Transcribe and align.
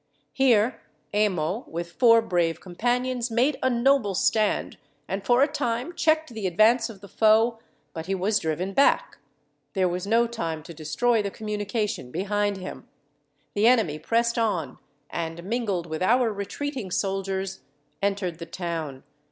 Here 0.33 0.81
Emo, 1.13 1.63
with 1.67 1.91
four 1.91 2.23
brave 2.23 2.59
companions, 2.59 3.29
made 3.29 3.59
a 3.61 3.69
noble 3.69 4.15
stand, 4.15 4.77
and 5.07 5.23
for 5.23 5.43
a 5.43 5.47
time 5.47 5.93
checked 5.93 6.33
the 6.33 6.47
advance 6.47 6.89
of 6.89 7.01
the 7.01 7.07
foe; 7.07 7.59
but 7.93 8.07
he 8.07 8.15
was 8.15 8.39
driven 8.39 8.73
back. 8.73 9.19
There 9.73 9.87
was 9.87 10.07
no 10.07 10.25
time 10.25 10.63
to 10.63 10.73
destroy 10.73 11.21
the 11.21 11.29
communication 11.29 12.09
behind 12.09 12.57
him. 12.57 12.87
The 13.53 13.67
enemy 13.67 13.99
pressed 13.99 14.39
on, 14.39 14.79
and, 15.11 15.43
mingled 15.43 15.85
with 15.85 16.01
our 16.01 16.33
retreating 16.33 16.89
soldiers, 16.89 17.59
entered 18.01 18.39
the 18.39 18.47
town. 18.47 19.03